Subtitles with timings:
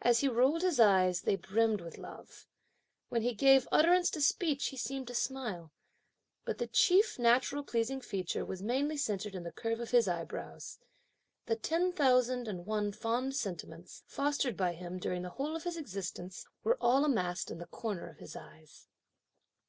[0.00, 2.48] As he rolled his eyes, they brimmed with love.
[3.10, 5.70] When he gave utterance to speech, he seemed to smile.
[6.44, 10.80] But the chief natural pleasing feature was mainly centred in the curve of his eyebrows.
[11.46, 15.76] The ten thousand and one fond sentiments, fostered by him during the whole of his
[15.76, 18.88] existence, were all amassed in the corner of his eyes.